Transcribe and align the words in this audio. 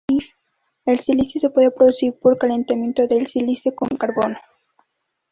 El 0.87 0.97
silicio 0.99 1.39
se 1.39 1.51
puede 1.51 1.69
producir 1.69 2.17
por 2.17 2.35
calentamiento 2.39 3.05
de 3.05 3.23
sílice 3.23 3.75
con 3.75 3.87
carbono. 3.99 4.35